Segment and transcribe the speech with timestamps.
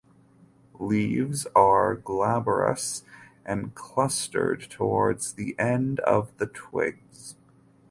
[0.79, 3.03] Leaves are glabrous
[3.45, 7.35] and clustered towards the end of the twigs.